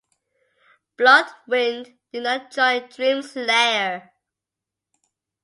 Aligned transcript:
Bloodwynd 0.97 1.95
did 2.11 2.23
not 2.23 2.49
join 2.49 2.89
Dreamslayer. 2.89 4.09